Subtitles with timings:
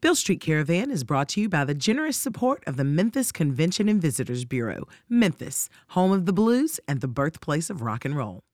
[0.00, 3.88] Beale Street Caravan is brought to you by the generous support of the Memphis Convention
[3.88, 4.86] and Visitors Bureau.
[5.08, 8.44] Memphis, home of the blues and the birthplace of rock and roll.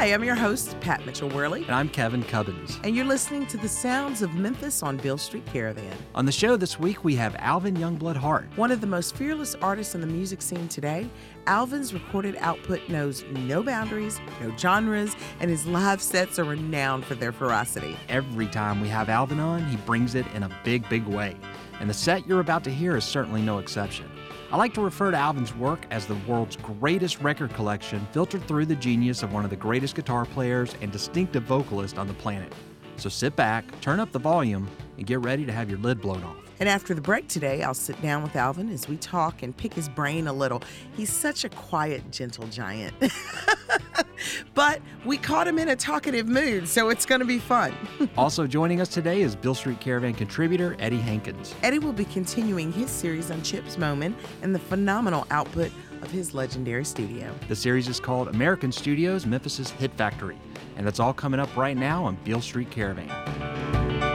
[0.00, 2.80] Hi, I'm your host, Pat Mitchell Worley, And I'm Kevin Cubbins.
[2.84, 5.92] and you're listening to the sounds of Memphis on Beale Street Caravan.
[6.14, 8.48] On the show this week, we have Alvin Youngblood Hart.
[8.56, 11.06] One of the most fearless artists in the music scene today,
[11.46, 17.14] Alvin's recorded output knows no boundaries, no genres, and his live sets are renowned for
[17.14, 17.94] their ferocity.
[18.08, 21.36] Every time we have Alvin on, he brings it in a big, big way.
[21.78, 24.10] And the set you're about to hear is certainly no exception.
[24.52, 28.66] I like to refer to Alvin's work as the world's greatest record collection, filtered through
[28.66, 32.52] the genius of one of the greatest guitar players and distinctive vocalist on the planet.
[32.96, 34.68] So sit back, turn up the volume,
[34.98, 36.39] and get ready to have your lid blown off.
[36.60, 39.72] And after the break today, I'll sit down with Alvin as we talk and pick
[39.72, 40.62] his brain a little.
[40.94, 42.94] He's such a quiet, gentle giant.
[44.54, 47.74] but we caught him in a talkative mood, so it's going to be fun.
[48.16, 51.54] Also joining us today is Beale Street Caravan contributor Eddie Hankins.
[51.62, 55.70] Eddie will be continuing his series on Chips Moman and the phenomenal output
[56.02, 57.34] of his legendary studio.
[57.48, 60.36] The series is called American Studios Memphis's Hit Factory,
[60.76, 64.09] and that's all coming up right now on Beale Street Caravan.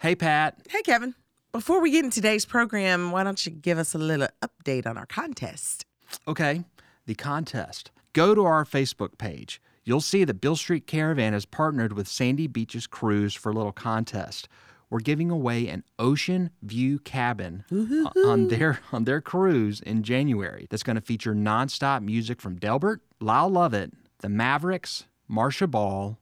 [0.00, 0.56] Hey, Pat.
[0.68, 1.14] Hey, Kevin.
[1.52, 4.96] Before we get in today's program, why don't you give us a little update on
[4.96, 5.84] our contest?
[6.26, 6.64] Okay,
[7.06, 7.90] the contest.
[8.12, 9.60] Go to our Facebook page.
[9.84, 13.72] You'll see that Beale Street Caravan has partnered with Sandy Beaches Cruise for a little
[13.72, 14.48] contest.
[14.90, 20.02] We're giving away an ocean view cabin uh, o- on their on their cruise in
[20.02, 20.66] January.
[20.70, 26.18] That's going to feature nonstop music from Delbert, Lyle Lovett, the Mavericks, Marcia Ball,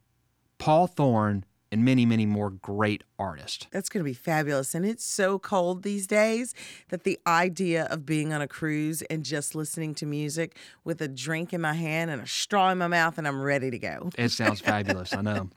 [0.59, 3.66] Paul Thorn, and many, many more great artists.
[3.70, 4.74] That's going to be fabulous.
[4.74, 6.55] And it's so cold these days
[6.88, 11.08] that the idea of being on a cruise and just listening to music with a
[11.08, 14.11] drink in my hand and a straw in my mouth, and I'm ready to go.
[14.17, 15.51] It sounds fabulous, I know.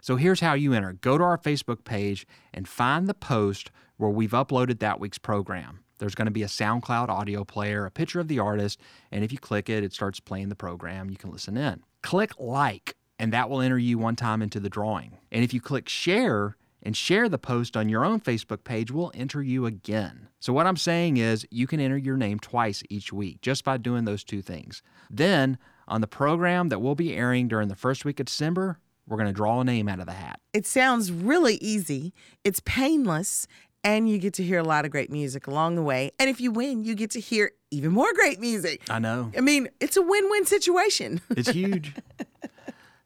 [0.00, 4.10] So here's how you enter go to our Facebook page and find the post where
[4.10, 5.80] we've uploaded that week's program.
[5.98, 9.32] There's going to be a SoundCloud audio player, a picture of the artist, and if
[9.32, 11.08] you click it, it starts playing the program.
[11.08, 11.82] You can listen in.
[12.02, 15.18] Click like, and that will enter you one time into the drawing.
[15.30, 19.10] And if you click share, and share the post on your own Facebook page, we'll
[19.14, 20.28] enter you again.
[20.38, 23.78] So, what I'm saying is, you can enter your name twice each week just by
[23.78, 24.82] doing those two things.
[25.10, 25.58] Then,
[25.88, 29.28] on the program that we'll be airing during the first week of December, we're going
[29.28, 30.40] to draw a name out of the hat.
[30.52, 33.46] It sounds really easy, it's painless,
[33.82, 36.10] and you get to hear a lot of great music along the way.
[36.18, 38.82] And if you win, you get to hear even more great music.
[38.88, 39.30] I know.
[39.36, 41.20] I mean, it's a win win situation.
[41.30, 41.94] It's huge.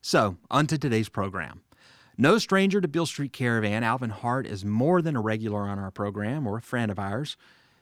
[0.08, 1.60] so, on to today's program.
[2.16, 5.90] No stranger to Beale Street Caravan, Alvin Hart is more than a regular on our
[5.90, 7.36] program or a friend of ours.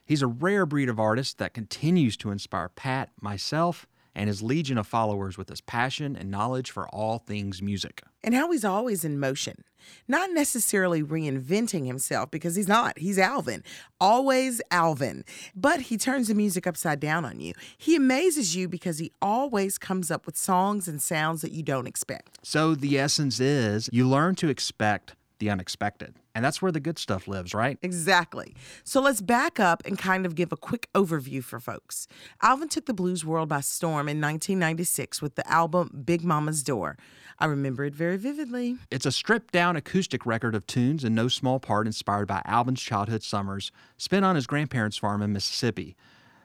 [0.04, 4.78] He's a rare breed of artist that continues to inspire Pat, myself, and his legion
[4.78, 8.03] of followers with his passion and knowledge for all things music.
[8.25, 9.62] and how he's always in motion,
[10.09, 12.99] not necessarily reinventing himself because he's not.
[12.99, 13.62] He's Alvin,
[14.00, 15.25] always Alvin.
[15.55, 17.53] But he turns the music upside down on you.
[17.78, 21.87] He amazes you because he always comes up with songs and sounds that you don't
[21.87, 22.38] expect.
[22.43, 26.15] So, the essence is you learn to expect the unexpected.
[26.35, 27.79] And that's where the good stuff lives, right?
[27.83, 28.55] Exactly.
[28.85, 32.07] So let's back up and kind of give a quick overview for folks.
[32.43, 36.99] Alvin took the blues world by storm in 1996 with the album Big Mama's Door.
[37.39, 38.77] I remember it very vividly.
[38.91, 42.81] It's a stripped down acoustic record of tunes in no small part inspired by Alvin's
[42.81, 45.97] childhood summers spent on his grandparents' farm in Mississippi.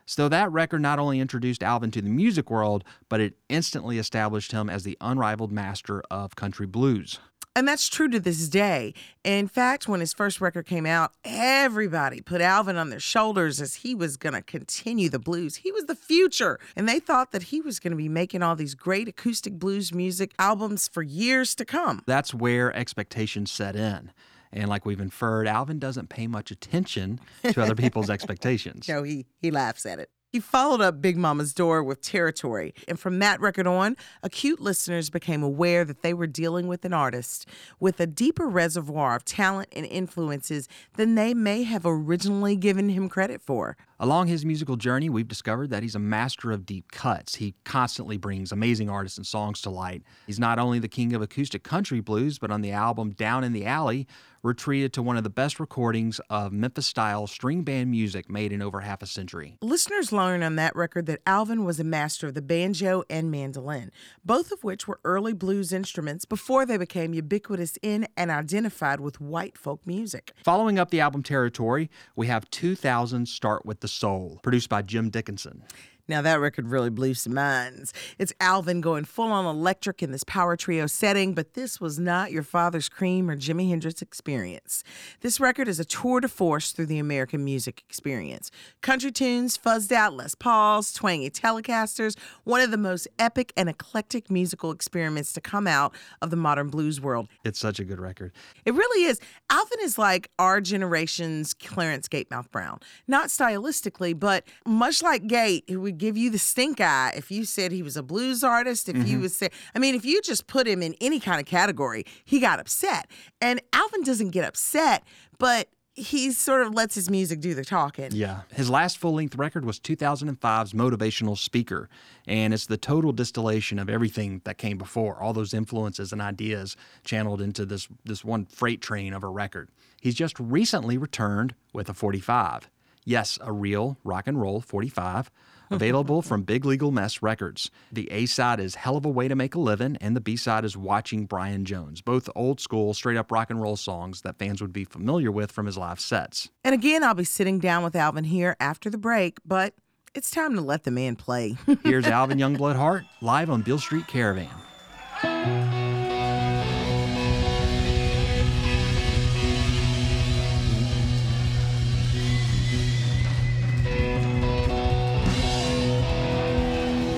[0.05, 4.51] So that record not only introduced Alvin to the music world, but it instantly established
[4.51, 7.19] him as the unrivaled master of country blues.
[7.53, 8.93] And that's true to this day.
[9.25, 13.75] In fact, when his first record came out, everybody put Alvin on their shoulders as
[13.75, 15.57] he was going to continue the blues.
[15.57, 16.59] He was the future.
[16.77, 19.93] And they thought that he was going to be making all these great acoustic blues
[19.93, 22.03] music albums for years to come.
[22.05, 24.13] That's where expectations set in.
[24.53, 28.87] And like we've inferred, Alvin doesn't pay much attention to other people's expectations.
[28.87, 30.09] No, he, he laughs at it.
[30.31, 35.09] He followed up Big Mama's Door with Territory, and from that record on, acute listeners
[35.09, 37.45] became aware that they were dealing with an artist
[37.81, 43.09] with a deeper reservoir of talent and influences than they may have originally given him
[43.09, 43.75] credit for.
[43.99, 47.35] Along his musical journey, we've discovered that he's a master of deep cuts.
[47.35, 50.01] He constantly brings amazing artists and songs to light.
[50.27, 53.51] He's not only the king of acoustic country blues, but on the album Down in
[53.51, 54.07] the Alley,
[54.43, 58.51] we're treated to one of the best recordings of Memphis style string band music made
[58.51, 59.57] in over half a century.
[59.61, 63.91] Listeners learn on that record that Alvin was a master of the banjo and mandolin,
[64.25, 69.21] both of which were early blues instruments before they became ubiquitous in and identified with
[69.21, 70.33] white folk music.
[70.43, 75.09] Following up the album Territory, we have 2000 Start with the Soul, produced by Jim
[75.09, 75.63] Dickinson.
[76.11, 77.93] Now, that record really blew some minds.
[78.19, 82.33] It's Alvin going full on electric in this power trio setting, but this was not
[82.33, 84.83] your father's cream or Jimi Hendrix experience.
[85.21, 88.51] This record is a tour de force through the American music experience.
[88.81, 94.29] Country tunes, fuzzed out Les Pauls, twangy Telecasters, one of the most epic and eclectic
[94.29, 97.29] musical experiments to come out of the modern blues world.
[97.45, 98.33] It's such a good record.
[98.65, 99.21] It really is.
[99.49, 102.81] Alvin is like our generation's Clarence Gatemouth Brown.
[103.07, 107.45] Not stylistically, but much like Gate, who would give you the stink eye if you
[107.45, 108.89] said he was a blues artist.
[108.89, 109.21] If you mm-hmm.
[109.21, 112.39] would say, I mean, if you just put him in any kind of category, he
[112.39, 113.09] got upset.
[113.39, 115.03] And Alvin doesn't get upset,
[115.37, 118.09] but he sort of lets his music do the talking.
[118.13, 118.41] Yeah.
[118.51, 121.87] His last full length record was 2005's Motivational Speaker,
[122.27, 126.75] and it's the total distillation of everything that came before, all those influences and ideas
[127.03, 129.69] channeled into this, this one freight train of a record.
[130.01, 132.69] He's just recently returned with a 45.
[133.03, 135.29] Yes, a real rock and roll 45,
[135.71, 137.71] available from Big Legal Mess Records.
[137.91, 140.35] The A side is Hell of a Way to Make a Living, and the B
[140.35, 144.37] side is Watching Brian Jones, both old school, straight up rock and roll songs that
[144.37, 146.49] fans would be familiar with from his live sets.
[146.63, 149.73] And again, I'll be sitting down with Alvin here after the break, but
[150.13, 151.57] it's time to let the man play.
[151.83, 154.49] Here's Alvin Youngblood Hart live on Beale Street Caravan.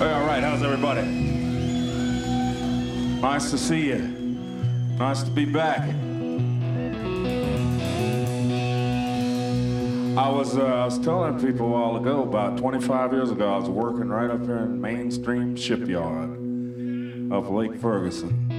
[0.04, 1.02] Hey, all right, how's everybody?
[3.22, 4.00] Nice to see you.
[5.00, 5.80] Nice to be back.
[10.18, 13.58] I was, uh, I was telling people a while ago, about 25 years ago, I
[13.60, 16.32] was working right up here in Mainstream Shipyard
[17.32, 18.52] of Lake Ferguson.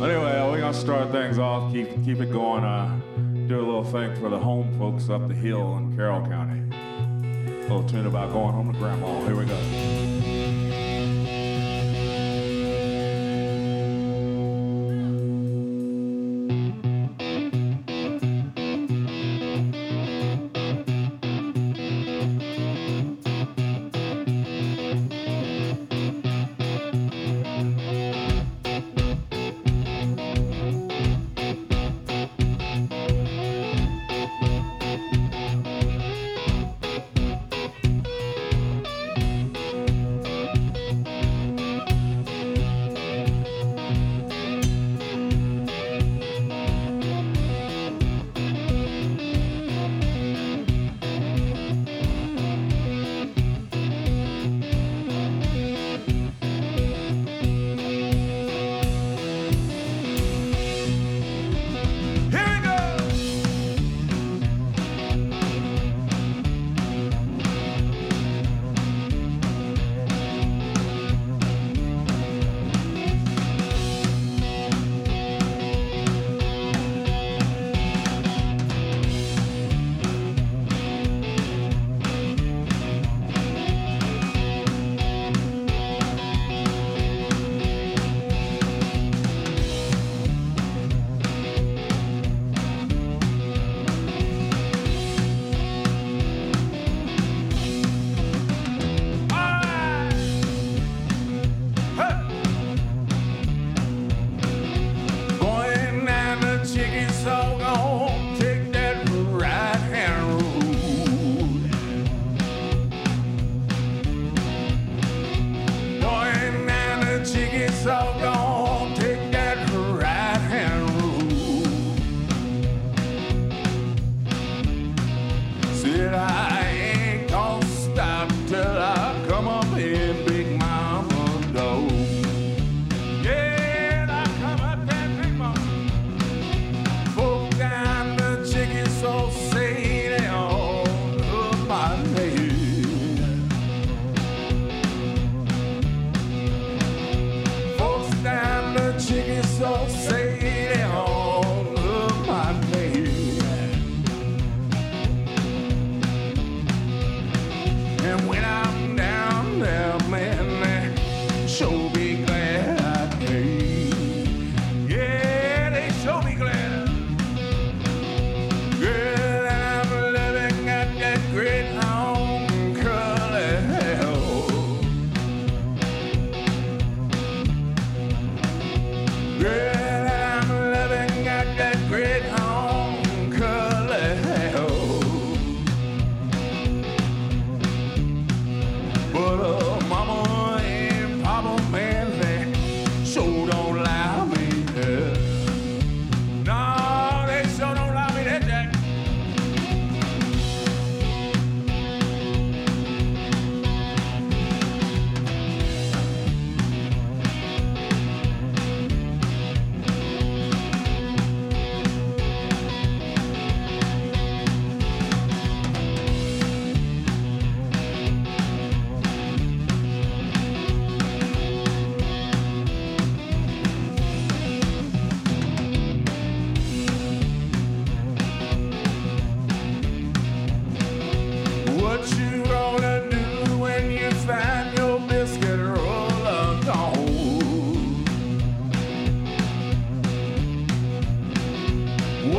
[0.00, 2.62] Anyway, we're gonna start things off, keep, keep it going.
[2.62, 3.00] Uh,
[3.48, 6.62] do a little thing for the home folks up the hill in Carroll County.
[6.74, 9.24] A little tune about going home to grandma.
[9.24, 10.11] Here we go.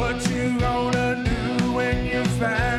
[0.04, 2.73] what you gonna do when you find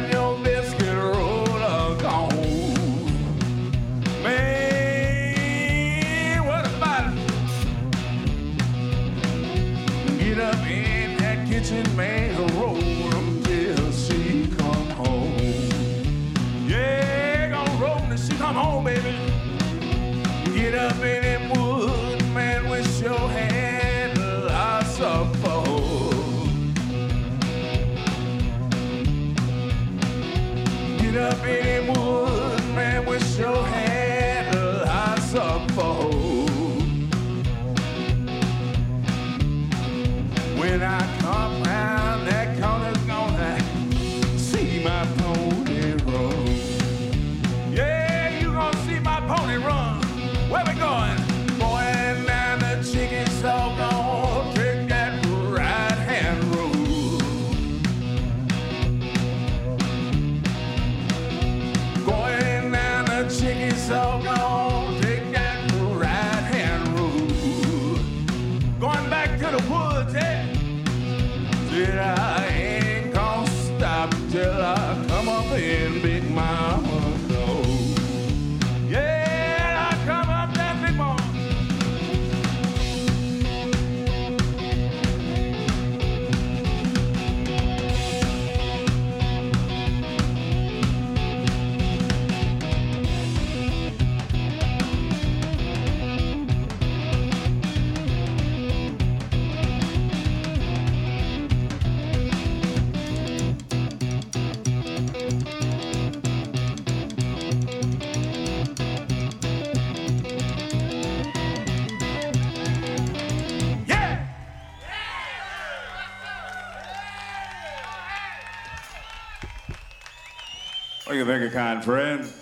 [121.25, 122.33] you, thank you, kind friend.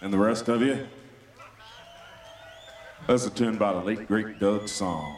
[0.00, 0.86] And the rest of you.
[3.06, 5.14] That's a tune by the late great Doug Sahm.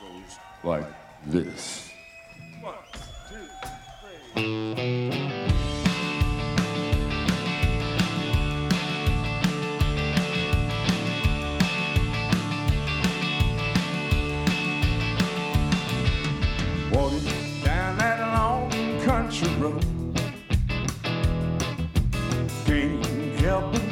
[0.00, 0.86] Goes like
[1.26, 1.90] this.
[2.60, 2.74] One,
[3.28, 3.48] two,
[4.34, 5.07] three.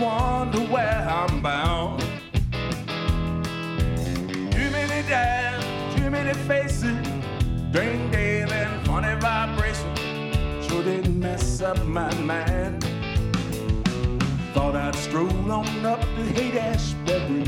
[0.00, 2.00] wonder where I'm bound.
[4.52, 6.96] Too many dads, too many faces,
[7.72, 10.66] drained in and funny vibrations.
[10.66, 12.84] Sure did mess up my mind.
[14.52, 17.44] Thought I'd stroll on up to Haight Ashbury.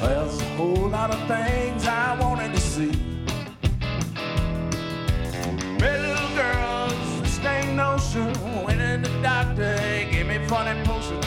[0.00, 2.92] There's a whole lot of things I wanted to see.
[5.78, 8.49] Met little girls, this ain't no sure
[9.22, 9.76] doctor
[10.10, 11.20] gave me funny potion,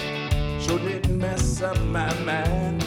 [0.59, 2.82] sure didn't mess up my mind.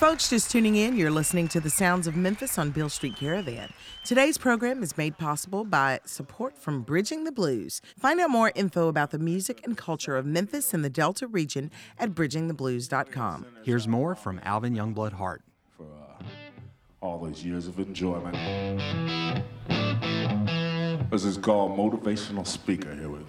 [0.00, 3.70] folks just tuning in, you're listening to the sounds of Memphis on Beale Street Caravan.
[4.02, 7.82] Today's program is made possible by support from Bridging the Blues.
[7.98, 11.70] Find out more info about the music and culture of Memphis and the Delta region
[11.98, 13.44] at bridgingtheblues.com.
[13.62, 15.42] Here's more from Alvin Youngblood Hart.
[15.76, 16.22] For uh,
[17.02, 18.34] all those years of enjoyment.
[21.10, 23.26] This is called Motivational Speaker here with.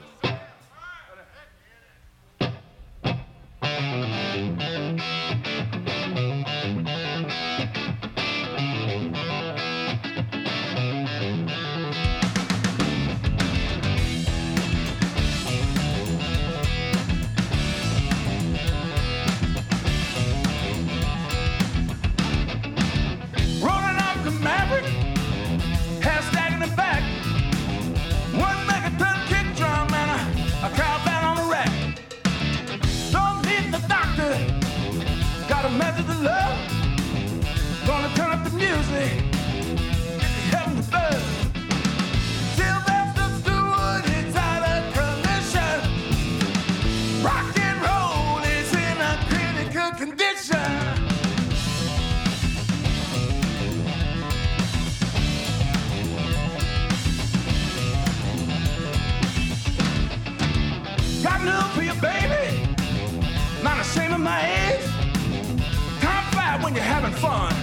[67.21, 67.53] fun.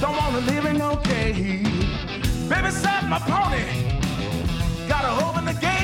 [0.00, 1.64] Don't wanna live in no cage.
[2.48, 3.64] Baby, Set my pony.
[4.88, 5.81] Got a hole in the gate.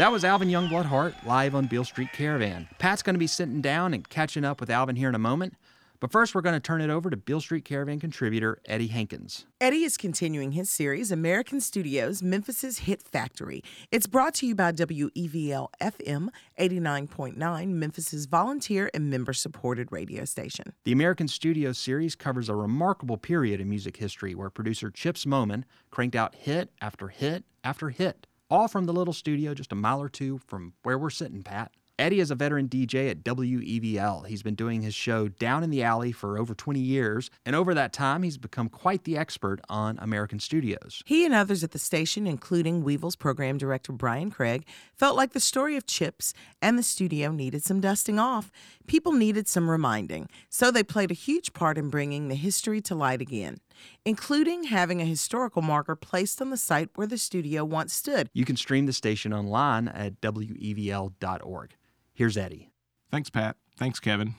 [0.00, 2.66] That was Alvin Youngblood Hart live on Beale Street Caravan.
[2.78, 5.56] Pat's going to be sitting down and catching up with Alvin here in a moment.
[6.00, 9.44] But first, we're going to turn it over to Beale Street Caravan contributor Eddie Hankins.
[9.60, 13.62] Eddie is continuing his series, American Studios Memphis's Hit Factory.
[13.92, 20.72] It's brought to you by WEVL FM 89.9, Memphis's volunteer and member supported radio station.
[20.84, 25.64] The American Studios series covers a remarkable period in music history where producer Chips Moman
[25.90, 30.02] cranked out hit after hit after hit, all from the little studio just a mile
[30.02, 31.72] or two from where we're sitting, Pat.
[32.00, 34.26] Eddie is a veteran DJ at WEVL.
[34.26, 37.74] He's been doing his show down in the alley for over 20 years, and over
[37.74, 41.02] that time, he's become quite the expert on American studios.
[41.04, 45.40] He and others at the station, including Weevil's program director Brian Craig, felt like the
[45.40, 46.32] story of Chips
[46.62, 48.50] and the studio needed some dusting off.
[48.86, 52.94] People needed some reminding, so they played a huge part in bringing the history to
[52.94, 53.58] light again
[54.04, 58.28] including having a historical marker placed on the site where the studio once stood.
[58.32, 61.74] You can stream the station online at wevl.org.
[62.12, 62.70] Here's Eddie.
[63.10, 63.56] Thanks, Pat.
[63.76, 64.34] Thanks, Kevin.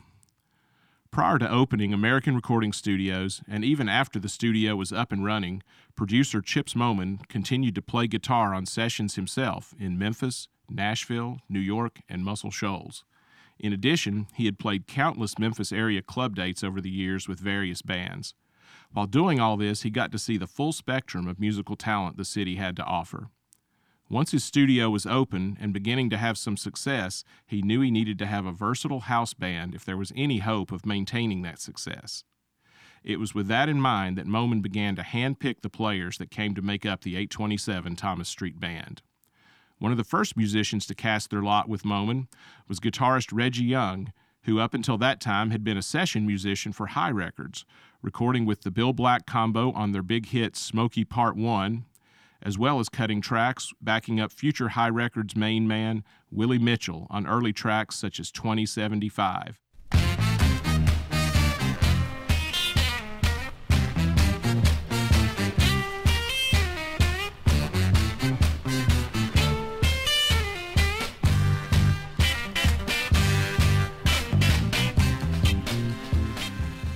[1.11, 5.61] Prior to opening American Recording Studios, and even after the studio was up and running,
[5.93, 11.99] producer Chips Moman continued to play guitar on sessions himself in Memphis, Nashville, New York,
[12.07, 13.03] and Muscle Shoals.
[13.59, 17.81] In addition, he had played countless Memphis area club dates over the years with various
[17.81, 18.33] bands.
[18.93, 22.25] While doing all this, he got to see the full spectrum of musical talent the
[22.25, 23.29] city had to offer.
[24.09, 28.19] Once his studio was open and beginning to have some success, he knew he needed
[28.19, 32.25] to have a versatile house band if there was any hope of maintaining that success.
[33.03, 36.53] It was with that in mind that Moman began to handpick the players that came
[36.55, 39.01] to make up the 827 Thomas Street Band.
[39.79, 42.27] One of the first musicians to cast their lot with Moman
[42.67, 44.11] was guitarist Reggie Young,
[44.43, 47.65] who up until that time had been a session musician for Hi Records,
[48.01, 51.85] recording with the Bill Black combo on their big hit Smokey Part 1
[52.43, 57.27] as well as cutting tracks, backing up future Hi Records main man Willie Mitchell on
[57.27, 59.59] early tracks such as 2075.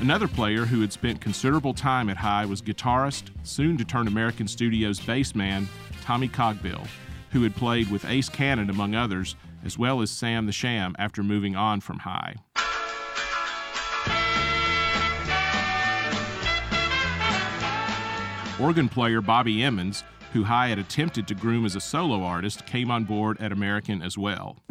[0.05, 4.47] Another player who had spent considerable time at Hi was guitarist, soon to turn American
[4.47, 5.65] Studios bassman,
[6.03, 6.85] Tommy Cogbill,
[7.31, 11.23] who had played with Ace Cannon among others, as well as Sam the Sham after
[11.23, 12.35] moving on from Hi.
[18.59, 22.91] Organ player Bobby Emmons, who Hi had attempted to groom as a solo artist, came
[22.91, 24.61] on board at American as well.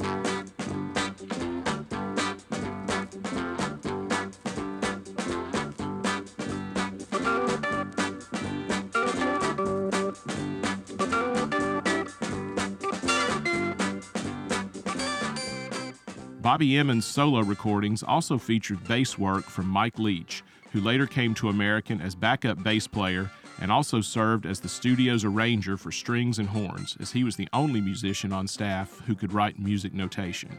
[16.65, 21.51] Bobby Emmons' solo recordings also featured bass work from Mike Leach, who later came to
[21.51, 26.49] American as backup bass player and also served as the studio's arranger for strings and
[26.49, 30.59] horns, as he was the only musician on staff who could write music notation.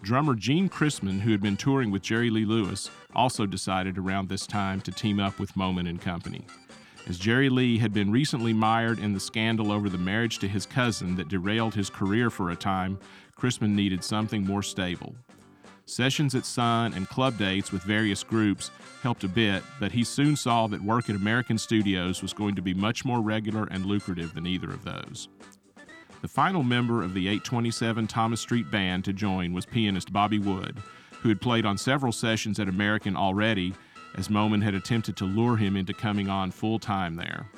[0.00, 4.46] Drummer Gene Chrisman, who had been touring with Jerry Lee Lewis, also decided around this
[4.46, 6.46] time to team up with Moman and Company.
[7.06, 10.66] As Jerry Lee had been recently mired in the scandal over the marriage to his
[10.66, 12.98] cousin that derailed his career for a time,
[13.38, 15.14] Chrisman needed something more stable.
[15.84, 18.70] Sessions at Sun and club dates with various groups
[19.02, 22.62] helped a bit, but he soon saw that work at American studios was going to
[22.62, 25.28] be much more regular and lucrative than either of those.
[26.22, 30.78] The final member of the 827 Thomas Street Band to join was pianist Bobby Wood,
[31.20, 33.74] who had played on several sessions at American already,
[34.16, 37.48] as Moman had attempted to lure him into coming on full time there.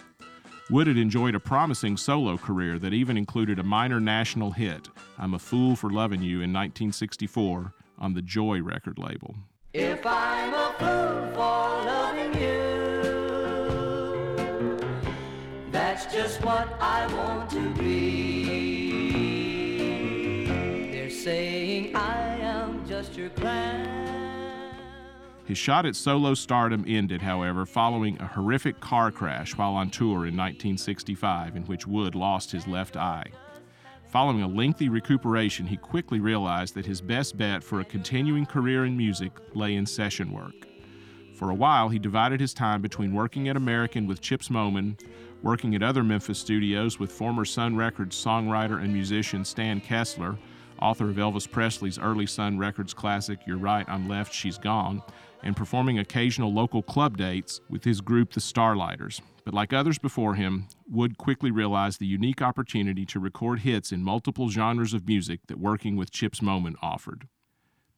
[0.70, 5.32] Wood had enjoyed a promising solo career that even included a minor national hit, I'm
[5.32, 9.34] a Fool for Loving You, in 1964 on the Joy record label.
[9.72, 12.98] If I'm a fool for loving you,
[15.70, 18.44] that's just what I want to be.
[20.92, 24.17] They're saying I am just your clown.
[25.48, 30.26] His shot at solo stardom ended, however, following a horrific car crash while on tour
[30.26, 33.24] in 1965, in which Wood lost his left eye.
[34.08, 38.84] Following a lengthy recuperation, he quickly realized that his best bet for a continuing career
[38.84, 40.68] in music lay in session work.
[41.34, 45.02] For a while, he divided his time between working at American with Chips Moman,
[45.42, 50.36] working at other Memphis studios with former Sun Records songwriter and musician Stan Kesler,
[50.82, 55.02] author of Elvis Presley's early Sun Records classic You're Right, I'm Left, She's Gone,
[55.42, 59.20] and performing occasional local club dates with his group, the Starlighters.
[59.44, 64.02] But like others before him, Wood quickly realized the unique opportunity to record hits in
[64.02, 67.28] multiple genres of music that working with Chips Moman offered.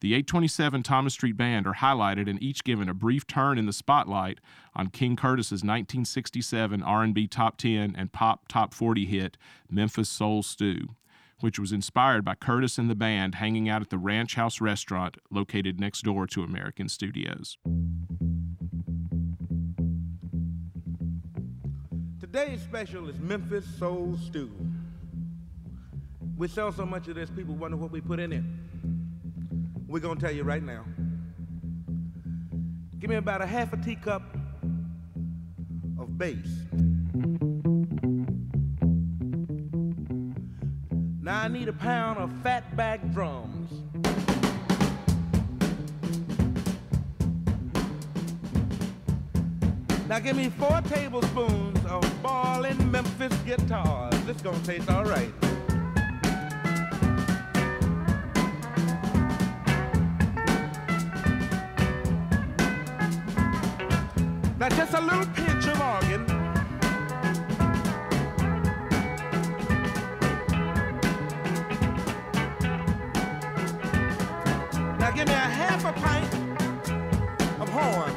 [0.01, 3.73] The 827 Thomas Street Band are highlighted and each given a brief turn in the
[3.73, 4.39] spotlight
[4.73, 9.37] on King Curtis's 1967 R&B Top 10 and Pop Top 40 hit
[9.69, 10.95] Memphis Soul Stew,
[11.41, 15.17] which was inspired by Curtis and the band hanging out at the Ranch House restaurant
[15.29, 17.57] located next door to American Studios.
[22.19, 24.51] Today's special is Memphis Soul Stew.
[26.37, 28.43] We sell so much of this, people wonder what we put in it.
[29.87, 30.85] We're gonna tell you right now.
[32.99, 34.21] Give me about a half a teacup
[35.99, 36.47] of bass.
[41.23, 43.71] Now I need a pound of fatback drums.
[50.09, 54.19] Now give me four tablespoons of ballin' Memphis guitars.
[54.25, 55.31] This gonna taste all right.
[64.57, 66.30] Now just a little pinch of organ.
[75.71, 76.33] Half a pint
[77.61, 78.13] of horn.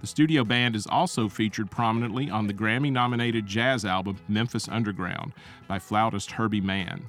[0.00, 5.32] The studio band is also featured prominently on the Grammy nominated jazz album Memphis Underground
[5.66, 7.06] by flautist Herbie Mann.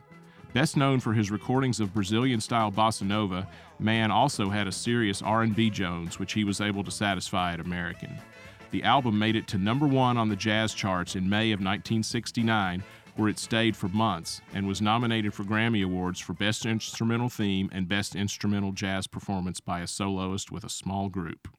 [0.55, 3.45] Best known for his recordings of Brazilian-style bossa nova,
[3.77, 8.17] Mann also had a serious R&B Jones which he was able to satisfy at American.
[8.71, 12.81] The album made it to number 1 on the jazz charts in May of 1969
[13.17, 17.69] where it stayed for months and was nominated for Grammy Awards for Best Instrumental Theme
[17.73, 21.49] and Best Instrumental Jazz Performance by a Soloist with a Small Group.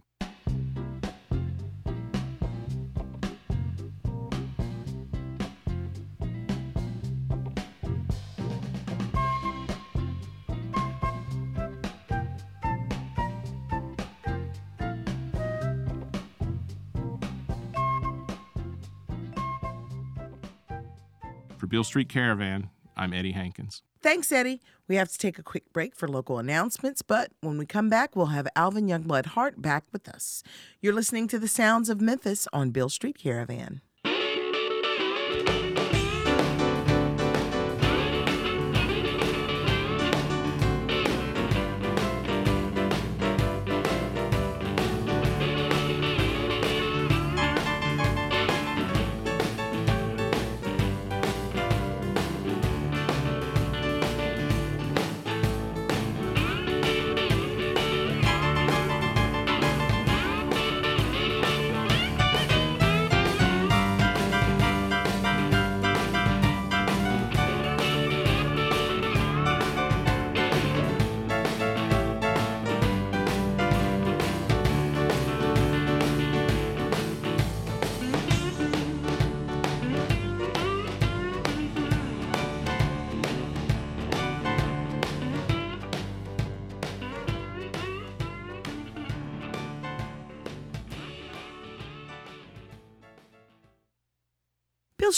[21.77, 23.83] Beale Street Caravan, I'm Eddie Hankins.
[24.03, 24.63] Thanks, Eddie.
[24.89, 28.17] We have to take a quick break for local announcements, but when we come back,
[28.17, 30.43] we'll have Alvin Youngblood Hart back with us.
[30.81, 33.83] You're listening to the sounds of Memphis on Beale Street Caravan.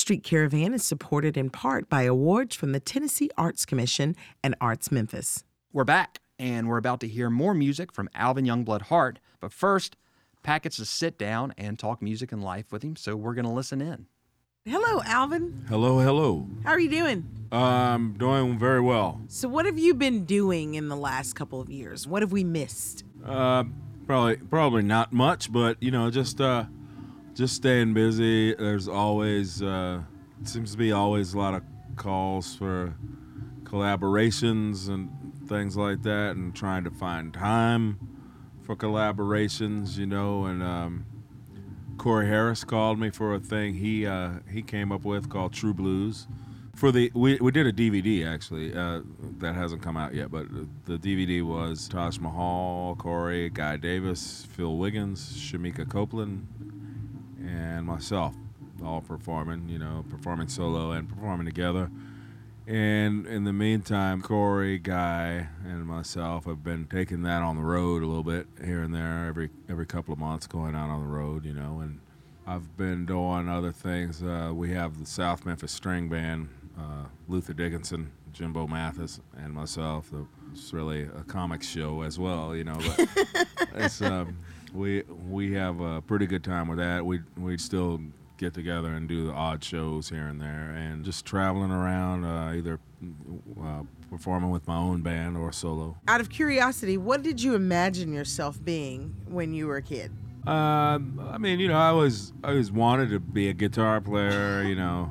[0.08, 4.90] Street Caravan is supported in part by awards from the Tennessee Arts Commission and Arts
[4.90, 5.44] Memphis.
[5.70, 9.18] We're back, and we're about to hear more music from Alvin Youngblood Hart.
[9.38, 9.96] But first,
[10.42, 13.50] Packets to sit down and talk music and life with him, so we're going to
[13.50, 14.06] listen in.
[14.64, 15.66] Hello, Alvin.
[15.68, 16.46] Hello, hello.
[16.64, 17.28] How are you doing?
[17.52, 19.20] I'm doing very well.
[19.28, 22.06] So, what have you been doing in the last couple of years?
[22.06, 23.04] What have we missed?
[23.22, 23.64] Uh,
[24.06, 26.64] probably, probably not much, but you know, just uh,
[27.38, 28.52] just staying busy.
[28.52, 30.00] There's always uh,
[30.42, 31.62] seems to be always a lot of
[31.94, 32.94] calls for
[33.62, 35.08] collaborations and
[35.48, 38.00] things like that, and trying to find time
[38.62, 39.96] for collaborations.
[39.96, 41.06] You know, and um,
[41.96, 45.72] Corey Harris called me for a thing he uh, he came up with called True
[45.72, 46.26] Blues.
[46.74, 49.02] For the we, we did a DVD actually uh,
[49.38, 50.48] that hasn't come out yet, but
[50.86, 56.46] the DVD was Taj Mahal, Corey, Guy Davis, Phil Wiggins, Shemekia Copeland,
[57.44, 58.34] and myself,
[58.84, 59.68] all performing.
[59.68, 61.90] You know, performing solo and performing together.
[62.66, 68.02] And in the meantime, Corey, Guy, and myself have been taking that on the road
[68.02, 71.06] a little bit here and there, every every couple of months, going out on the
[71.06, 71.80] road, you know.
[71.80, 72.00] And
[72.46, 74.22] I've been doing other things.
[74.22, 80.12] Uh, we have the South Memphis String Band, uh, Luther Dickinson, Jimbo Mathus, and myself.
[80.52, 82.78] It's really a comic show as well, you know.
[82.78, 83.08] But
[83.76, 84.38] it's um,
[84.72, 87.04] we we have a pretty good time with that.
[87.04, 88.00] We we still
[88.38, 92.52] get together and do the odd shows here and there, and just traveling around, uh,
[92.52, 92.78] either
[93.60, 95.96] uh, performing with my own band or solo.
[96.06, 100.12] Out of curiosity, what did you imagine yourself being when you were a kid?
[100.46, 104.62] Um, I mean, you know, I was I always wanted to be a guitar player.
[104.62, 105.10] You know,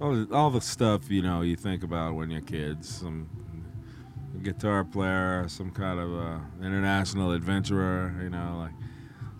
[0.00, 2.88] all the, all the stuff you know you think about when you're kids.
[2.88, 3.28] Some
[4.42, 8.14] guitar player, some kind of uh, international adventurer.
[8.22, 8.72] You know, like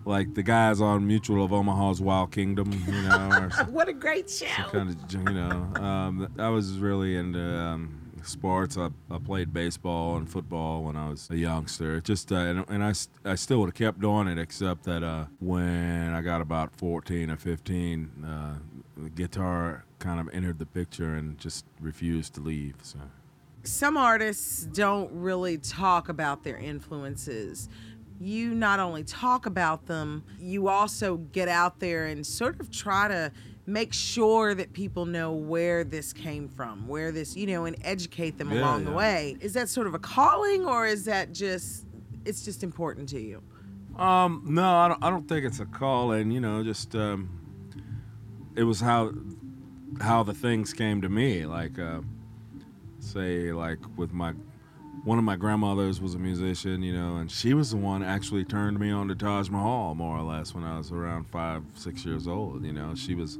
[0.09, 3.29] like the guys on Mutual of Omaha's Wild Kingdom, you know.
[3.31, 4.45] Or some, What a great show!
[4.71, 5.51] kind of, you know.
[5.75, 8.75] Um, I was really into um, sports.
[8.75, 12.01] I, I played baseball and football when I was a youngster.
[12.01, 15.03] Just uh, and, and I, s- I still would have kept doing it, except that
[15.03, 18.53] uh, when I got about 14 or 15, uh,
[18.97, 22.75] the guitar kind of entered the picture and just refused to leave.
[22.81, 22.97] So.
[23.63, 27.69] Some artists don't really talk about their influences.
[28.19, 33.07] You not only talk about them, you also get out there and sort of try
[33.07, 33.31] to
[33.65, 38.37] make sure that people know where this came from, where this, you know, and educate
[38.37, 39.37] them Yeah, along the way.
[39.39, 41.85] Is that sort of a calling or is that just
[42.25, 43.41] it's just important to you?
[43.97, 45.03] Um, no, I don't.
[45.03, 46.31] I don't think it's a call in.
[46.31, 47.29] You know, just um,
[48.55, 49.13] it was how
[50.01, 51.45] how the things came to me.
[51.45, 51.99] Like, uh,
[52.99, 54.33] say, like with my
[55.03, 58.43] one of my grandmothers was a musician, you know, and she was the one actually
[58.43, 62.05] turned me on to Taj Mahal more or less when I was around five, six
[62.05, 62.65] years old.
[62.65, 63.37] You know, she was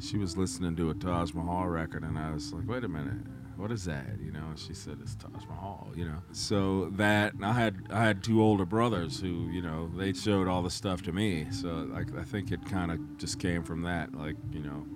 [0.00, 3.26] she was listening to a Taj Mahal record, and I was like, wait a minute.
[3.56, 4.18] What is that?
[4.20, 5.88] You know, she said it's Taj Mahal.
[5.94, 10.12] You know, so that I had I had two older brothers who you know they
[10.12, 11.46] showed all the stuff to me.
[11.50, 14.86] So I, I think it kind of just came from that, like you know.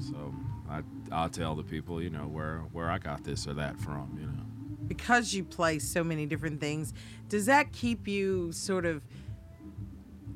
[0.00, 0.34] So
[0.70, 4.16] I I'll tell the people you know where where I got this or that from.
[4.20, 4.47] You know.
[4.88, 6.92] Because you play so many different things,
[7.28, 9.02] does that keep you sort of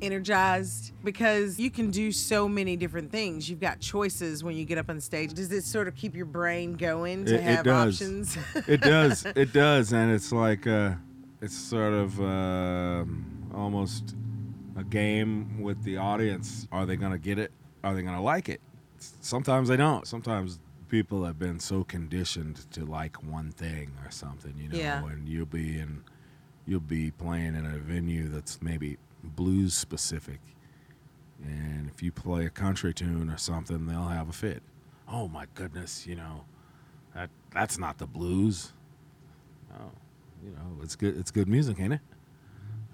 [0.01, 0.93] energized?
[1.05, 3.49] Because you can do so many different things.
[3.49, 5.33] You've got choices when you get up on stage.
[5.35, 8.01] Does it sort of keep your brain going to It- it does.
[8.03, 8.39] options?
[8.69, 9.27] it does.
[9.37, 10.95] It does, and it's like uh,
[11.41, 14.15] it's sort of um almost
[14.77, 16.67] a game with the audience.
[16.73, 17.53] Are they gonna get it?
[17.85, 18.61] Are they gonna like it?
[19.21, 20.07] Sometimes they don't.
[20.07, 20.59] Sometimes
[20.93, 25.03] people have been so conditioned to like one thing or something, you know, Yeah.
[25.09, 26.05] and you'll be in,
[26.67, 30.39] you'll be playing in a venue that's maybe blues specific,
[31.43, 34.63] and if you play a country tune or something, they'll have a fit.
[35.09, 36.45] Oh my goodness, you know,
[37.15, 38.75] that that's not the blues.
[39.75, 39.91] Oh,
[40.45, 41.17] you know, it's good.
[41.19, 42.01] It's good music, ain't it?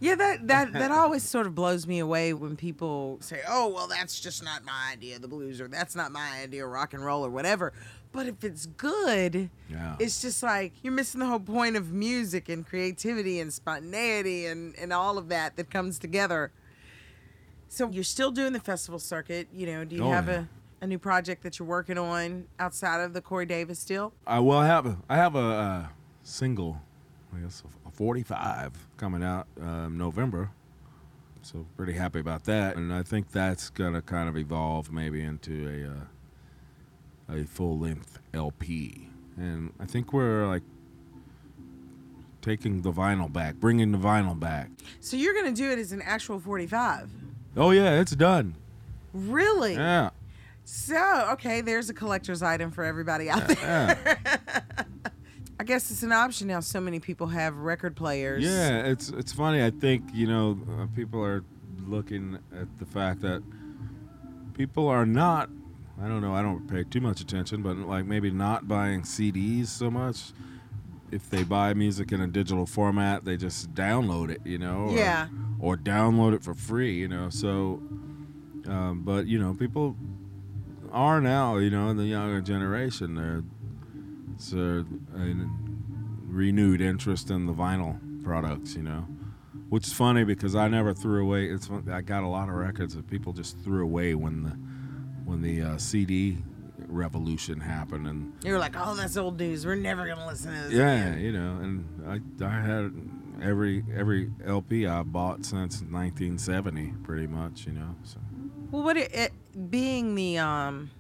[0.01, 3.87] Yeah, that, that, that always sort of blows me away when people say, oh, well,
[3.89, 6.95] that's just not my idea of the blues, or that's not my idea of rock
[6.95, 7.73] and roll, or whatever.
[8.11, 9.97] But if it's good, Yeah.
[9.99, 14.75] it's just like you're missing the whole point of music and creativity and spontaneity and,
[14.79, 16.51] and all of that that comes together.
[17.69, 19.49] So you're still doing the festival circuit.
[19.53, 20.45] You know, do you Oh, have yeah.
[20.81, 24.15] a, a new project that you're working on outside of the Corey Davis deal?
[24.27, 25.87] I well, I have a I have a uh,
[26.23, 26.81] single,
[27.37, 27.63] I guess
[28.03, 30.51] 45 coming out um, November.
[31.43, 35.67] So pretty happy about that, and I think that's gonna kind of evolve maybe into
[37.29, 40.63] a uh, a full length LP, and I think we're like
[42.41, 44.71] taking the vinyl back, bringing the vinyl back.
[45.01, 47.11] So you're going to do it as an actual 45.
[47.57, 48.55] Oh yeah, it's done.
[49.13, 49.75] Really?
[49.75, 50.11] Yeah,
[50.65, 53.57] So, okay, there's a collector's item for everybody out there.
[54.07, 54.37] yeah.
[55.61, 56.61] I guess it's an option now.
[56.61, 58.45] So many people have record players.
[58.45, 59.63] Yeah, it's it's funny.
[59.65, 61.45] I think you know uh, people are
[61.87, 63.43] looking at the fact that
[64.55, 65.51] people are not.
[66.01, 66.33] I don't know.
[66.33, 70.33] I don't pay too much attention, but like maybe not buying CDs so much.
[71.11, 74.89] If they buy music in a digital format, they just download it, you know.
[74.91, 75.29] Or, Yeah.
[75.59, 77.31] Or download it for free, you know.
[77.31, 77.83] So,
[78.69, 79.97] um, but you know, people
[80.93, 83.43] are now, you know, in the younger generation, they're
[84.39, 84.87] it's a,
[85.17, 85.35] a
[86.23, 89.05] renewed interest in the vinyl products, you know.
[89.69, 91.47] Which is funny because I never threw away.
[91.47, 94.51] It's I got a lot of records that people just threw away when the
[95.29, 96.39] when the uh, CD
[96.87, 99.67] revolution happened, and you were like, oh, that's old news.
[99.67, 100.73] We're never going to listen to this.
[100.73, 102.95] yeah, again." you know, and I I had
[103.43, 107.95] every every LP I bought since 1970, pretty much, you know.
[108.05, 108.19] So
[108.71, 109.33] Well, what it, it
[109.71, 110.91] being the um,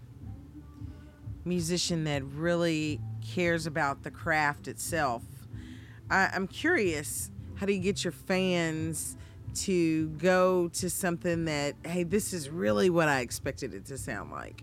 [1.45, 3.01] musician that really
[3.35, 5.23] cares about the craft itself.
[6.11, 9.17] I, I'm curious, how do you get your fans
[9.55, 14.31] to go to something that, hey, this is really what I expected it to sound
[14.31, 14.63] like?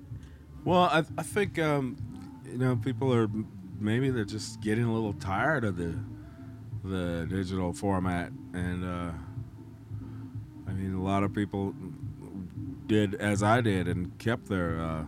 [0.63, 1.95] Well, I, I think um,
[2.51, 3.29] you know people are
[3.79, 5.95] maybe they're just getting a little tired of the
[6.83, 9.11] the digital format, and uh,
[10.67, 11.75] I mean a lot of people
[12.87, 15.05] did as I did and kept their uh,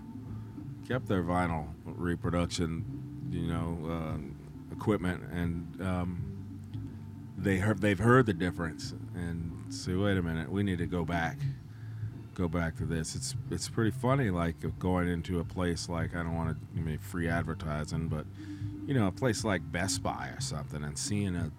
[0.88, 2.97] kept their vinyl reproduction,
[3.30, 6.22] you know, uh, equipment, and um,
[7.38, 11.06] they heard they've heard the difference and say, wait a minute, we need to go
[11.06, 11.38] back
[12.38, 13.16] go back to this.
[13.16, 16.84] It's it's pretty funny, like going into a place like I don't want to I
[16.84, 18.26] mean free advertising, but
[18.86, 21.52] you know a place like Best Buy or something, and seeing a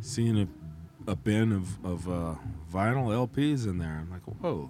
[0.00, 2.34] seeing a, a bin of of uh,
[2.72, 4.00] vinyl LPs in there.
[4.02, 4.68] I'm like, whoa,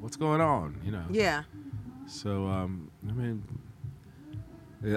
[0.00, 0.80] what's going on?
[0.82, 1.04] You know?
[1.10, 1.42] Yeah.
[2.06, 3.44] So um, I mean,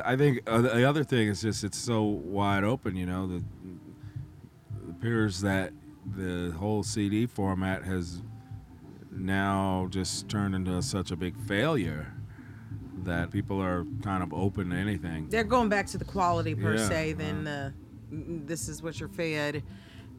[0.04, 2.96] I think uh, the other thing is just it's so wide open.
[2.96, 5.74] You know, the it appears that
[6.16, 8.22] the whole CD format has
[9.12, 12.14] now just turned into such a big failure
[13.04, 15.28] that people are kind of open to anything.
[15.30, 17.72] They're going back to the quality per Yeah, se than uh,
[18.12, 19.64] this is what you're fed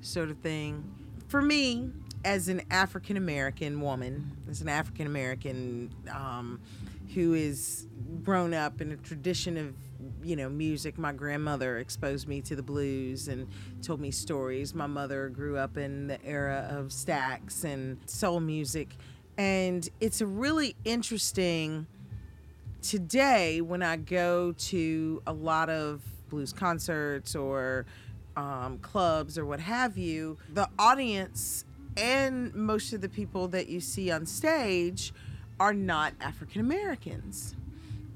[0.01, 0.85] sort of thing.
[1.29, 1.91] For me,
[2.25, 6.61] as an African American woman, as an African American um,
[7.15, 7.87] who is
[8.23, 9.75] grown up in a tradition of
[10.23, 10.99] you know music.
[10.99, 13.49] My grandmother exposed me to the blues and
[13.83, 14.75] told me stories.
[14.75, 18.89] My mother grew up in the era of Stax and soul music.
[19.39, 21.87] And it's a really interesting
[22.83, 27.87] today when I go to a lot of blues concerts or
[28.37, 31.65] um, clubs or what have you, the audience
[31.97, 35.13] and most of the people that you see on stage
[35.63, 37.55] are not African Americans.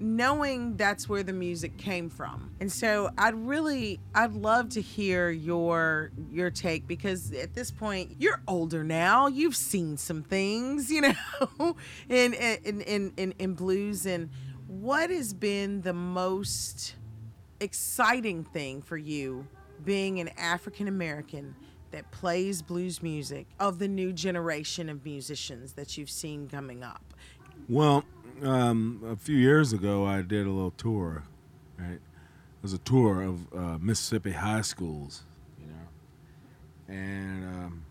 [0.01, 2.51] Knowing that's where the music came from.
[2.59, 8.17] And so I'd really I'd love to hear your your take because at this point
[8.19, 9.29] you're older now.
[9.29, 11.77] You've seen some things, you know,
[12.09, 14.29] in in in in, in blues and
[14.67, 16.97] what has been the most
[17.61, 19.47] exciting thing for you
[19.85, 21.55] being an African American
[21.93, 27.15] that plays blues music of the new generation of musicians that you've seen coming up?
[27.69, 28.05] Well,
[28.45, 31.25] um, a few years ago, I did a little tour.
[31.77, 32.01] Right, it
[32.63, 35.25] was a tour of uh, Mississippi high schools,
[35.61, 37.85] you know, and um,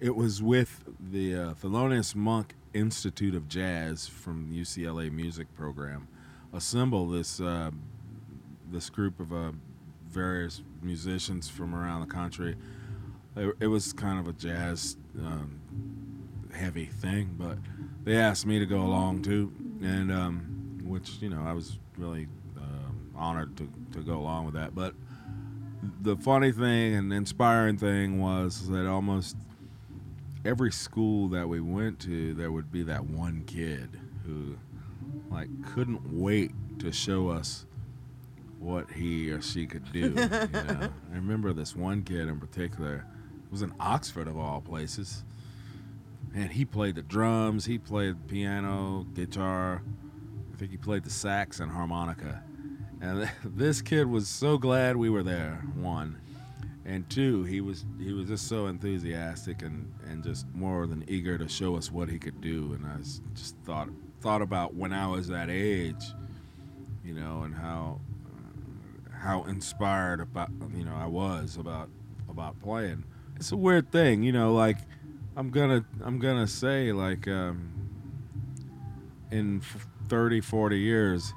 [0.00, 6.08] it was with the uh, Thelonious Monk Institute of Jazz from UCLA music program.
[6.54, 7.72] Assemble this uh,
[8.70, 9.52] this group of uh,
[10.08, 12.56] various musicians from around the country.
[13.36, 15.60] It, it was kind of a jazz um,
[16.52, 17.58] heavy thing, but
[18.04, 22.28] they asked me to go along too, and um, which you know I was really
[22.56, 24.74] um, honored to, to go along with that.
[24.74, 24.94] But
[26.00, 29.36] the funny thing and inspiring thing was that almost
[30.44, 33.88] every school that we went to, there would be that one kid
[34.26, 34.56] who
[35.30, 37.66] like couldn't wait to show us
[38.58, 40.00] what he or she could do.
[40.00, 40.88] you know?
[41.10, 43.06] I remember this one kid in particular.
[43.44, 45.24] It was in Oxford of all places.
[46.34, 49.82] And he played the drums, he played piano, guitar.
[50.52, 52.42] I think he played the sax and harmonica.
[53.00, 55.62] And this kid was so glad we were there.
[55.74, 56.18] One,
[56.84, 61.36] and two, he was he was just so enthusiastic and, and just more than eager
[61.38, 62.72] to show us what he could do.
[62.72, 62.96] And I
[63.34, 63.88] just thought
[64.20, 66.04] thought about when I was that age,
[67.04, 68.00] you know, and how
[69.22, 71.88] how inspired about you know I was about
[72.28, 73.04] about playing.
[73.36, 74.78] It's a weird thing, you know, like
[75.36, 77.72] I'm gonna I'm gonna say like um,
[79.30, 81.32] in f- 30, 40 years,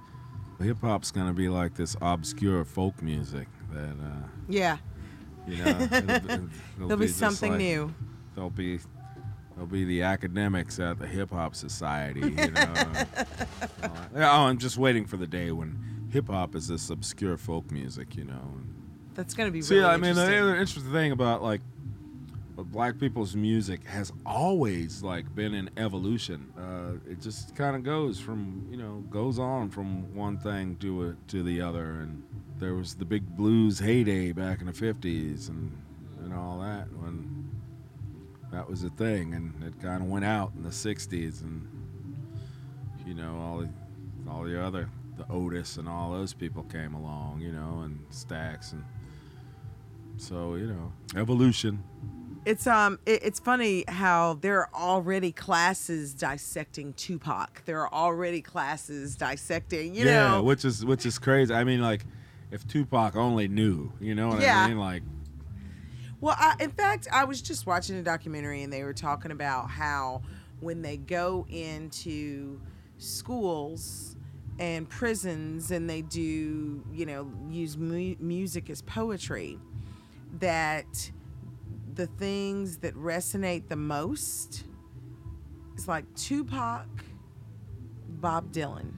[0.62, 4.78] hip hop's gonna be like this obscure folk music that uh, Yeah,
[5.48, 6.26] you know it'll, it'll
[6.78, 7.94] there'll be just something like- new.
[8.36, 8.80] There'll be
[9.54, 12.20] there'll be the academics at the hip hop society.
[12.20, 12.74] You know,
[14.16, 18.18] oh, I'm just waiting for the day when hip hop is this obscure folk music.
[18.18, 18.52] You know.
[19.14, 20.26] That's to be See, really I mean, the
[20.60, 21.62] interesting thing about like
[22.56, 26.54] what black people's music has always like been in evolution.
[26.58, 31.10] Uh, it just kind of goes from you know goes on from one thing to
[31.10, 32.24] a, to the other, and
[32.58, 35.78] there was the big blues heyday back in the '50s and
[36.24, 37.50] and all that when
[38.52, 41.68] that was a thing, and it kind of went out in the '60s, and
[43.06, 43.70] you know all the
[44.32, 48.74] all the other the Otis and all those people came along, you know, and Stax
[48.74, 48.84] and
[50.18, 51.84] so you know evolution.
[52.46, 57.64] It's um, it, it's funny how there are already classes dissecting Tupac.
[57.66, 60.44] There are already classes dissecting, you yeah, know.
[60.44, 61.54] which is which is crazy.
[61.54, 62.06] I mean, like
[62.52, 64.64] if Tupac only knew, you know what Yeah.
[64.64, 64.78] I mean?
[64.78, 65.02] Like,
[66.22, 69.70] Well, I, in fact, I was just watching a documentary and they were talking about
[69.70, 70.22] how
[70.60, 72.62] when they go into
[73.00, 74.16] schools
[74.60, 79.60] and prisons and they do, you know, use mu- music as poetry,
[80.40, 81.12] that
[81.96, 84.66] the things that resonate the most
[85.78, 86.88] is like Tupac,
[88.08, 88.94] Bob Dylan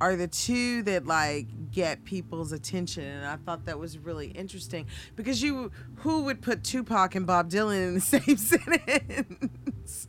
[0.00, 4.86] are the two that like get people's attention and i thought that was really interesting
[5.14, 10.06] because you who would put tupac and bob dylan in the same sentence?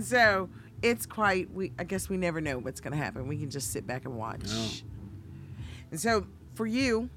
[0.00, 0.48] So
[0.82, 3.26] it's quite we i guess we never know what's going to happen.
[3.28, 4.44] We can just sit back and watch.
[4.44, 4.68] No.
[5.90, 7.10] and so for you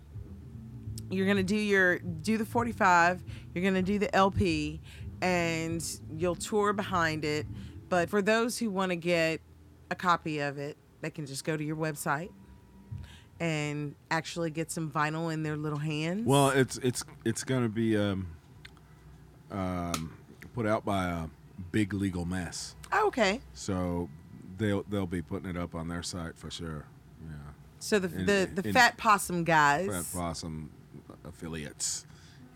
[1.09, 4.79] you're going to do your do the 45 you're going to do the lp
[5.21, 5.83] and
[6.15, 7.45] you'll tour behind it.
[7.89, 9.41] But for those who want to get
[9.91, 12.29] a copy of it they can just go to your website
[13.39, 16.25] and actually get some vinyl in their little hands.
[16.25, 18.27] Well, it's it's it's gonna be um,
[19.51, 20.17] um,
[20.53, 21.25] put out by a
[21.71, 23.39] big legal mess, oh, okay.
[23.53, 24.09] So
[24.57, 26.85] they'll they'll be putting it up on their site for sure.
[27.25, 27.33] Yeah,
[27.79, 29.87] so the the, the fat possum guys.
[29.87, 30.69] Fat Possum
[31.29, 32.05] affiliates.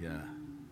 [0.02, 0.20] Yeah.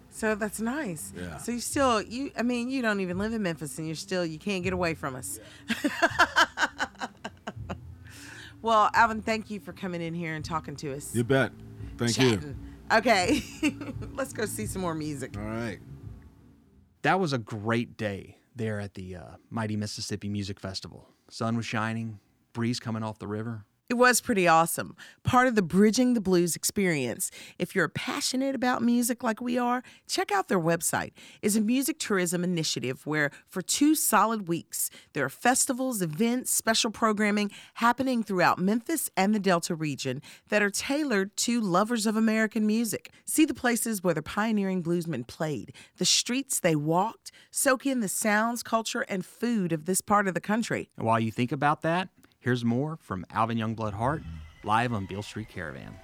[0.10, 1.38] so that's nice Yeah.
[1.38, 4.26] so you still you i mean you don't even live in memphis and you're still
[4.26, 5.39] you can't get away from us
[8.62, 11.52] well alvin thank you for coming in here and talking to us You bet.
[11.97, 12.56] Thank you.
[12.91, 13.43] Okay,
[14.16, 15.38] let's go see some more music.
[15.38, 15.78] All right.
[17.04, 19.22] That was a great day there at the uh,
[19.52, 21.08] Mighty Mississippi Music Festival.
[21.30, 22.20] Sun was shining,
[22.54, 23.66] breeze coming off the river.
[23.92, 24.96] It was pretty awesome.
[25.22, 27.30] Part of the Bridging the Blues experience.
[27.60, 31.12] If you're passionate about music like we are, check out their website.
[31.42, 36.89] It's a music tourism initiative where for two solid weeks there are festivals, events, special
[36.89, 42.66] programming happening throughout Memphis and the Delta region that are tailored to lovers of American
[42.66, 43.12] music.
[43.26, 48.08] See the places where the pioneering bluesmen played, the streets they walked, soak in the
[48.08, 50.89] sounds, culture, and food of this part of the country.
[50.96, 52.08] While you think about that,
[52.42, 54.24] here's more from Alvin Youngblood Hart
[54.64, 55.96] live on Beale Street Caravan.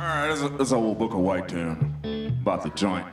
[0.00, 1.94] All right, this is, an old Bukka White tune
[2.40, 3.06] about the joint.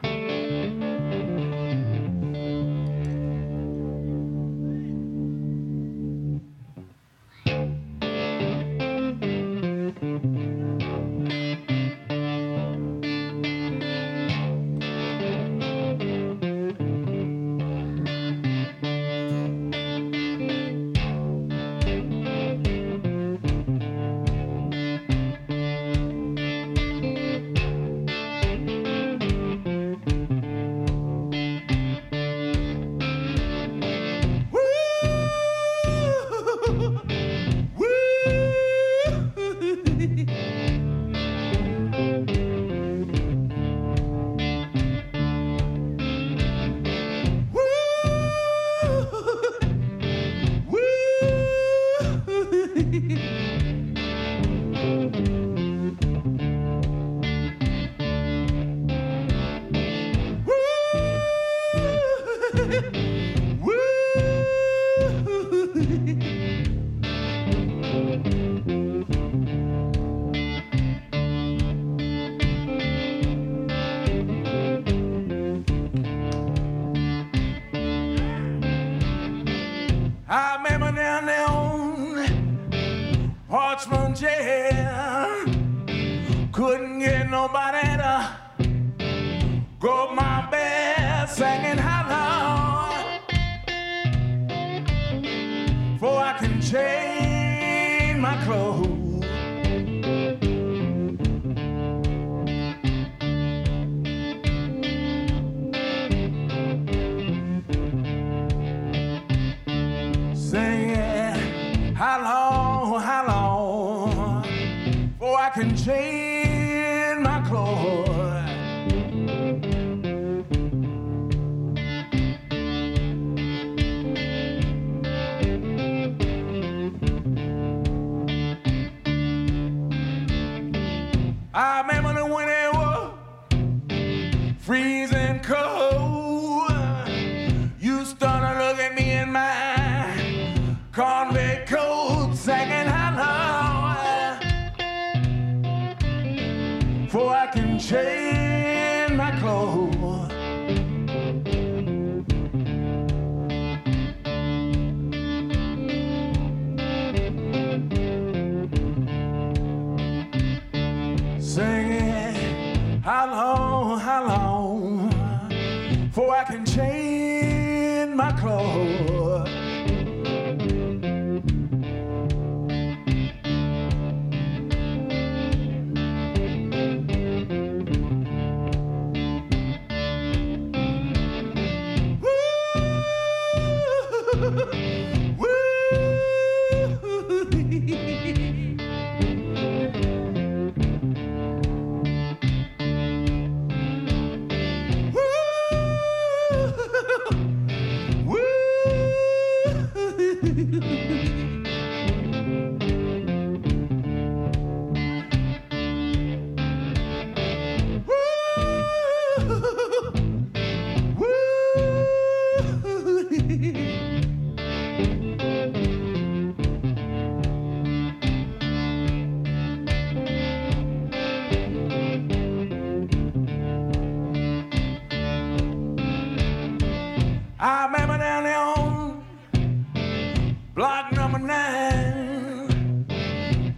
[230.75, 233.05] Block number nine.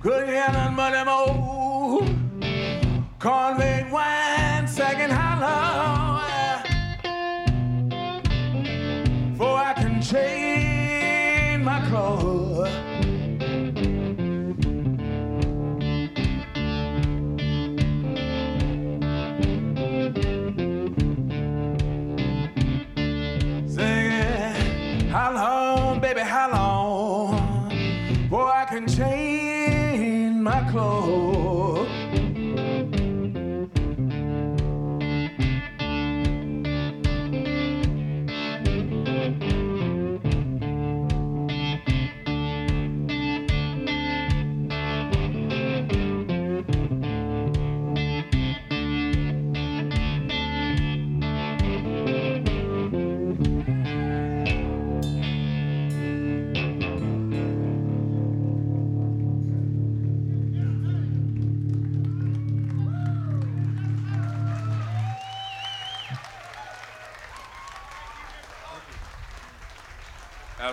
[0.02, 2.10] Couldn't hear nothing but them old
[3.20, 6.24] convict wine second hollow.
[9.32, 10.37] Before I can change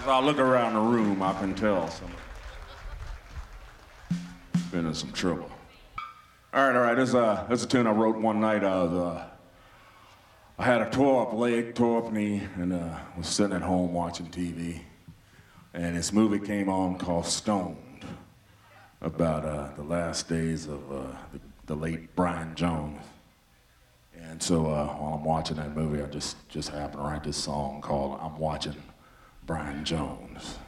[0.07, 2.11] I look around the room, I can tell some
[4.75, 5.49] been in some trouble.
[6.53, 6.97] All right, all right.
[6.97, 8.65] This uh, this is a tune I wrote one night.
[8.65, 9.25] I was, uh,
[10.59, 13.93] I had a tore up leg, tore up knee, and uh, was sitting at home
[13.93, 14.81] watching TV,
[15.75, 18.05] and this movie came on called Stoned,
[19.01, 23.01] about uh, the last days of uh, the, the late Brian Jones.
[24.21, 27.37] And so uh, while I'm watching that movie, I just just happened to write this
[27.37, 28.75] song called "I'm Watching
[29.47, 30.64] Brian Jones."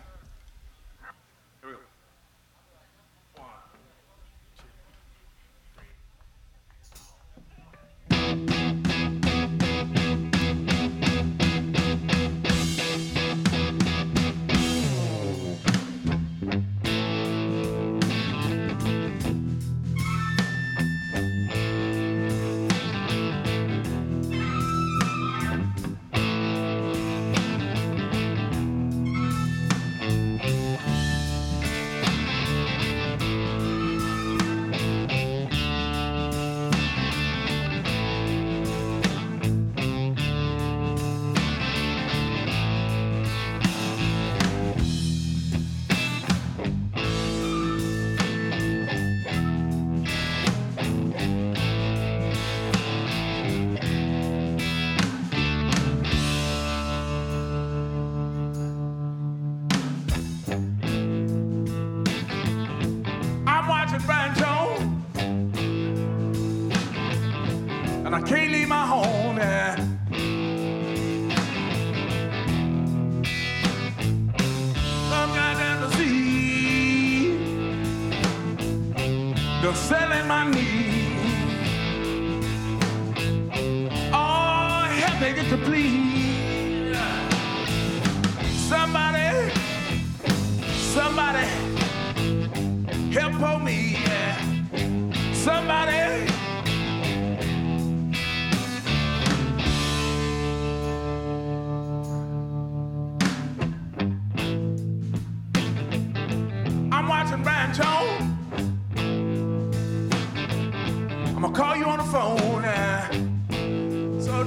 [80.50, 80.75] My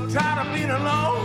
[0.09, 1.18] tired of being alone.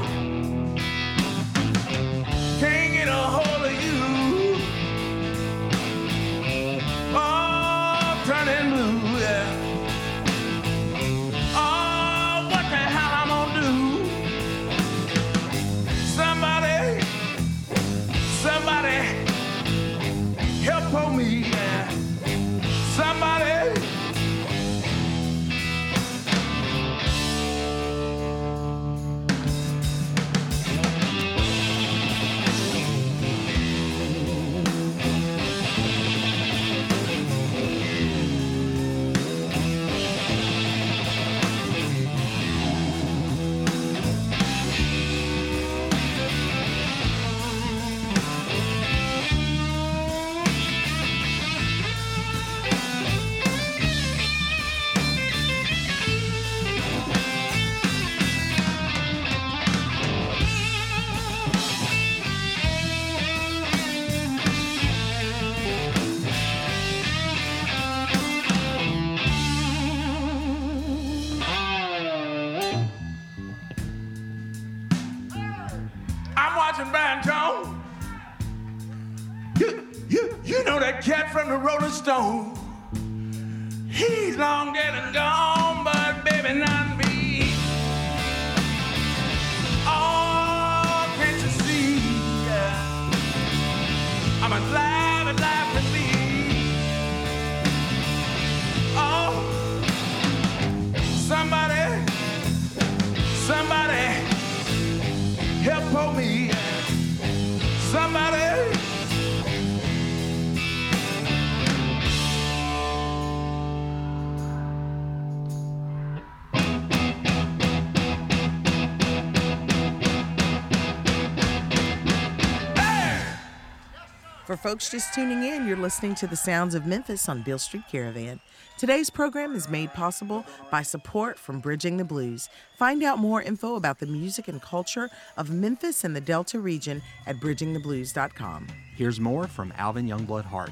[124.64, 128.40] Folks just tuning in, you're listening to the sounds of Memphis on Beale Street Caravan.
[128.78, 132.48] Today's program is made possible by support from Bridging the Blues.
[132.78, 137.02] Find out more info about the music and culture of Memphis and the Delta region
[137.26, 138.68] at bridgingtheblues.com.
[138.96, 140.70] Here's more from Alvin Youngblood Hart.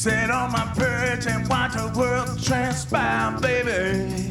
[0.00, 4.29] Sit on my perch and watch the world transpire, baby.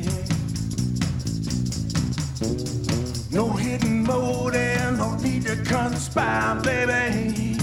[3.32, 7.58] No hidden motive, no need to conspire, baby.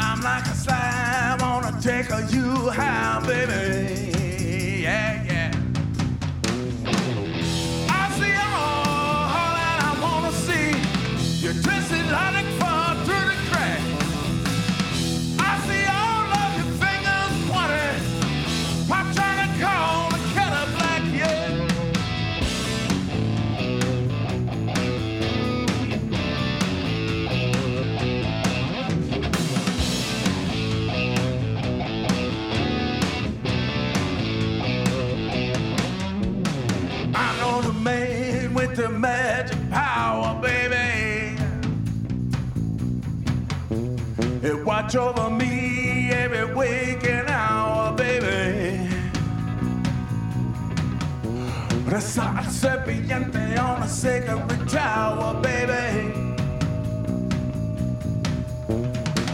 [0.00, 4.82] I'm like a slime on a take of you high, baby.
[4.82, 5.52] Yeah, yeah.
[7.88, 11.44] I see all that I wanna see.
[11.44, 12.61] You're twisted like
[44.92, 48.88] watch over me every waking hour, baby.
[51.86, 56.12] Resa serpiente on a sacred tower, baby.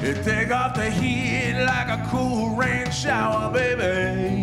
[0.00, 4.37] It take off the heat like a cool rain shower, baby.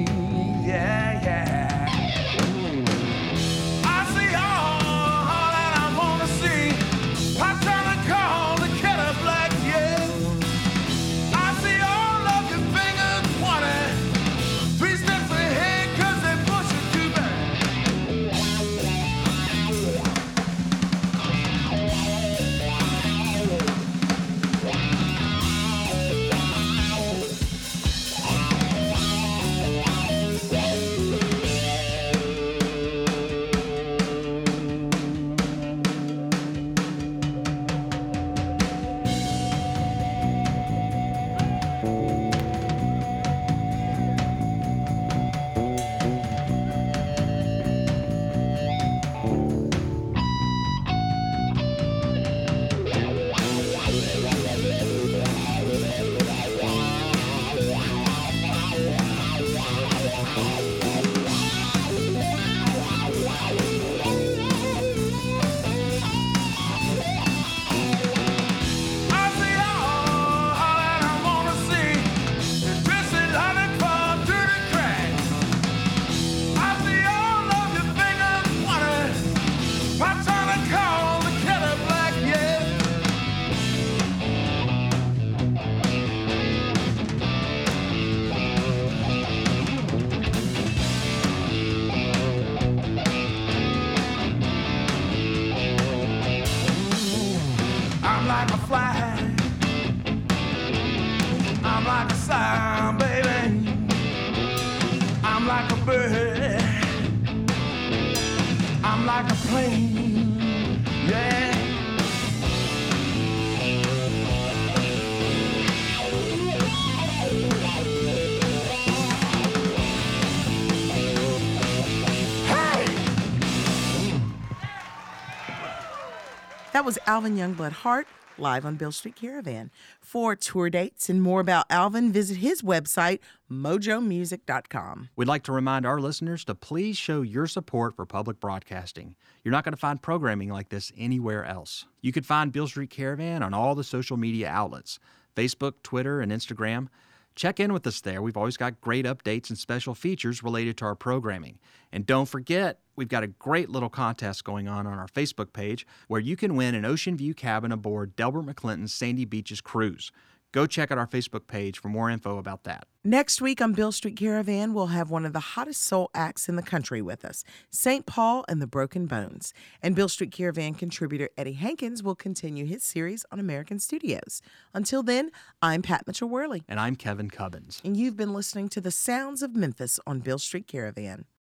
[126.86, 128.05] That was Alvin Youngblood Hart
[128.38, 129.71] live on Beale Street Caravan.
[130.01, 133.21] For tour dates and more about Alvin, visit his website,
[133.51, 135.09] mojomusic.com.
[135.15, 139.15] We'd like to remind our listeners to please show your support for public broadcasting.
[139.43, 141.88] You're not going to find programming like this anywhere else.
[142.01, 144.99] You could find Beale Street Caravan on all the social media outlets
[145.36, 146.89] Facebook, Twitter, and Instagram.
[147.36, 148.21] Check in with us there.
[148.21, 151.59] We've always got great updates and special features related to our programming.
[151.91, 155.86] And don't forget, we've got a great little contest going on on our Facebook page
[156.07, 160.11] where you can win an ocean view cabin aboard Delbert McClinton's Sandy Beaches cruise.
[160.55, 162.87] Go check out our Facebook page for more info about that.
[163.03, 166.55] Next week on Beale Street Caravan, we'll have one of the hottest soul acts in
[166.55, 168.05] the country with us, St.
[168.05, 169.53] Paul and the Broken Bones.
[169.83, 174.41] And Beale Street Caravan contributor Eddie Hankins will continue his series on American Studios.
[174.73, 175.29] Until then,
[175.61, 177.81] I'm Pat Mitchell Worley, And I'm Kevin Cubbins.
[177.83, 181.25] and you've been listening to the sounds of Memphis on Beale Street Caravan.